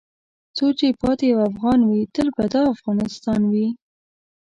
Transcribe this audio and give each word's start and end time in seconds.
څو 0.57 0.65
چې 0.79 0.87
پاتې 1.01 1.25
یو 1.31 1.39
افغان 1.51 1.79
وې 1.83 2.01
تل 2.13 2.27
به 2.35 2.45
دا 2.53 2.61
افغانستان 2.73 3.41
وې. 3.51 3.67